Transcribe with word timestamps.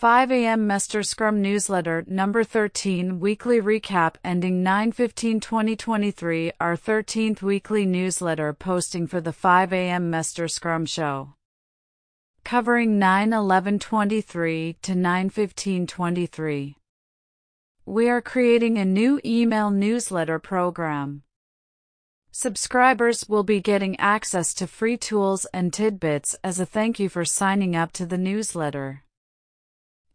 5 0.00 0.32
a.m. 0.32 0.66
Mester 0.66 1.02
Scrum 1.02 1.42
Newsletter 1.42 2.04
Number 2.06 2.42
13 2.42 3.20
Weekly 3.20 3.60
Recap 3.60 4.14
ending 4.24 4.64
9-15-2023 4.64 6.52
Our 6.58 6.74
13th 6.74 7.42
weekly 7.42 7.84
newsletter 7.84 8.54
posting 8.54 9.06
for 9.06 9.20
the 9.20 9.34
5 9.34 9.74
a.m. 9.74 10.08
Mester 10.08 10.48
Scrum 10.48 10.86
Show. 10.86 11.34
Covering 12.44 12.98
9-11-23 12.98 14.76
to 14.80 14.92
9-15-23. 14.92 16.76
We 17.84 18.08
are 18.08 18.22
creating 18.22 18.78
a 18.78 18.86
new 18.86 19.20
email 19.22 19.70
newsletter 19.70 20.38
program. 20.38 21.24
Subscribers 22.32 23.28
will 23.28 23.44
be 23.44 23.60
getting 23.60 24.00
access 24.00 24.54
to 24.54 24.66
free 24.66 24.96
tools 24.96 25.44
and 25.52 25.74
tidbits 25.74 26.36
as 26.42 26.58
a 26.58 26.64
thank 26.64 26.98
you 26.98 27.10
for 27.10 27.26
signing 27.26 27.76
up 27.76 27.92
to 27.92 28.06
the 28.06 28.16
newsletter. 28.16 29.02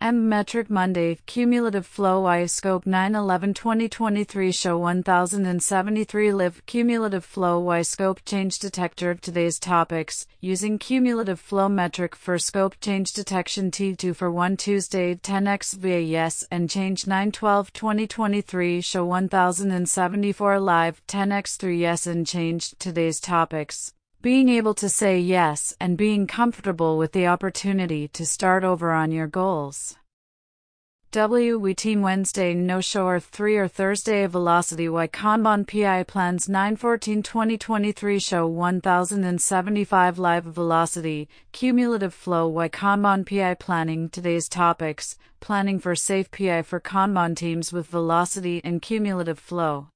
M 0.02 0.27
Metric 0.27 0.70
Monday 0.70 1.18
Cumulative 1.25 1.86
Flow 1.86 2.21
Y-Scope 2.21 2.86
9-11-2023 2.86 4.54
Show 4.54 4.78
1073 4.78 6.33
Live 6.33 6.65
Cumulative 6.65 7.24
Flow 7.24 7.60
Y-Scope 7.60 8.19
Change 8.25 8.60
Detector 8.60 9.10
of 9.10 9.21
Today's 9.21 9.57
topics 9.57 10.28
Using 10.42 10.78
Cumulative 10.78 11.39
Flow 11.39 11.69
Metric 11.69 12.16
for 12.16 12.38
Scope 12.38 12.75
Change 12.82 13.14
Detection 13.14 13.71
T2 13.71 14.16
for 14.16 14.29
1 14.29 14.57
Tuesday 14.57 15.16
10x 15.16 15.75
via 15.78 16.00
Yes 16.00 16.43
and 16.52 16.69
Change 16.69 17.05
9-12-2023 17.05 18.83
Show 18.83 19.05
1074 19.05 20.60
Live 20.60 21.02
10x 21.07 21.57
through 21.57 21.74
Yes 21.74 22.05
and 22.05 22.27
Change 22.27 22.75
Today's 22.77 23.19
topics 23.19 23.93
being 24.25 24.50
able 24.50 24.74
to 24.74 24.89
say 24.89 25.20
yes 25.20 25.75
and 25.79 26.00
being 26.00 26.25
comfortable 26.25 26.97
with 26.97 27.11
the 27.11 27.28
opportunity 27.28 28.07
to 28.07 28.25
start 28.25 28.64
over 28.64 28.92
on 28.92 29.11
your 29.11 29.28
goals. 29.28 29.97
W 31.11 31.60
We 31.60 31.75
Team 31.75 32.02
Wednesday 32.02 32.56
No 32.56 32.81
Show 32.81 33.06
or 33.06 33.19
3 33.19 33.56
or 33.56 33.67
Thursday 33.67 34.25
Velocity 34.25 34.89
Y 34.89 35.08
Kanban 35.09 35.67
PI 35.67 36.05
Plans 36.05 36.49
914 36.49 37.22
2023 37.22 38.17
Show 38.17 38.47
1075 38.47 40.17
Live 40.17 40.45
Velocity 40.45 41.30
Cumulative 41.52 42.16
Flow 42.16 42.47
Y 42.47 42.67
Kanban 42.67 43.27
PI 43.27 43.53
Planning 43.53 44.09
Today's 44.09 44.49
topics 44.49 45.19
Planning 45.39 45.77
for 45.77 45.95
Safe 45.95 46.31
PI 46.31 46.64
for 46.64 46.80
Kanban 46.80 47.36
teams 47.36 47.71
with 47.71 47.86
Velocity 47.86 48.59
and 48.64 48.81
Cumulative 48.81 49.38
Flow 49.38 49.89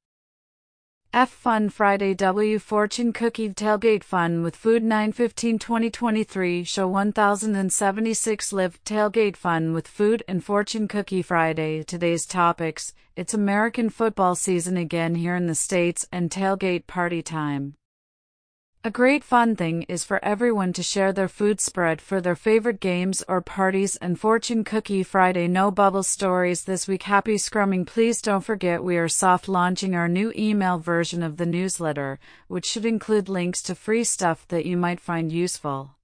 F 1.12 1.32
Fun 1.32 1.70
Friday 1.70 2.14
W 2.14 2.60
Fortune 2.60 3.12
Cookie 3.14 3.50
Tailgate 3.50 4.04
Fun 4.04 4.44
with 4.44 4.56
Food 4.56 4.84
915 4.84 5.58
2023 5.58 6.64
Show 6.64 6.88
1076 6.88 8.54
Live 8.54 8.84
Tailgate 8.84 9.36
Fun 9.36 9.74
with 9.74 9.88
Food 9.88 10.22
and 10.28 10.44
Fortune 10.44 10.88
Cookie 10.88 11.24
Friday 11.24 11.82
Today's 11.82 12.28
topics 12.28 12.94
It's 13.16 13.34
American 13.34 13.90
football 13.90 14.36
season 14.36 14.78
again 14.78 15.16
here 15.16 15.36
in 15.36 15.48
the 15.48 15.56
States 15.56 16.08
and 16.12 16.30
tailgate 16.30 16.86
party 16.86 17.24
time. 17.24 17.79
A 18.82 18.90
great 18.90 19.26
fun 19.26 19.58
thing 19.58 19.82
is 19.90 20.06
for 20.06 20.24
everyone 20.24 20.72
to 20.72 20.82
share 20.82 21.12
their 21.12 21.28
food 21.28 21.60
spread 21.60 22.00
for 22.00 22.22
their 22.22 22.34
favorite 22.34 22.80
games 22.80 23.22
or 23.28 23.42
parties 23.42 23.98
and 23.98 24.18
Fortune 24.18 24.64
Cookie 24.64 25.04
Friday 25.04 25.50
No 25.50 25.70
Bubble 25.70 26.02
Stories 26.02 26.64
this 26.64 26.88
week. 26.88 27.04
Happy 27.04 27.36
Scrumming. 27.36 27.86
Please 27.86 28.22
don't 28.22 28.40
forget 28.40 28.82
we 28.82 28.96
are 28.96 29.10
soft 29.10 29.50
launching 29.50 29.96
our 29.96 30.08
new 30.08 30.32
email 30.34 30.80
version 30.80 31.22
of 31.24 31.36
the 31.36 31.46
newsletter, 31.46 32.20
which 32.48 32.66
should 32.66 32.86
include 32.86 33.28
links 33.28 33.62
to 33.64 33.76
free 33.76 34.06
stuff 34.06 34.48
that 34.48 34.66
you 34.66 34.78
might 34.78 35.02
find 35.02 35.30
useful. 35.30 35.98